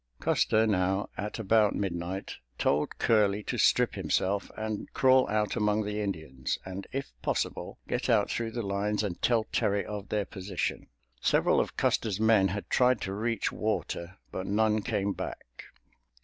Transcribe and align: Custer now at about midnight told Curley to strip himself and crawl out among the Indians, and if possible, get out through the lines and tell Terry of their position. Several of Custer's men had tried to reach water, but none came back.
Custer 0.19 0.65
now 0.65 1.09
at 1.15 1.37
about 1.37 1.75
midnight 1.75 2.37
told 2.57 2.97
Curley 2.97 3.43
to 3.43 3.59
strip 3.59 3.93
himself 3.93 4.49
and 4.57 4.91
crawl 4.95 5.29
out 5.29 5.55
among 5.55 5.83
the 5.85 6.01
Indians, 6.01 6.57
and 6.65 6.87
if 6.91 7.11
possible, 7.21 7.77
get 7.87 8.09
out 8.09 8.31
through 8.31 8.49
the 8.53 8.63
lines 8.65 9.03
and 9.03 9.21
tell 9.21 9.43
Terry 9.51 9.85
of 9.85 10.09
their 10.09 10.25
position. 10.25 10.87
Several 11.21 11.59
of 11.59 11.77
Custer's 11.77 12.19
men 12.19 12.47
had 12.47 12.67
tried 12.67 12.99
to 13.01 13.13
reach 13.13 13.51
water, 13.51 14.17
but 14.31 14.47
none 14.47 14.81
came 14.81 15.13
back. 15.13 15.65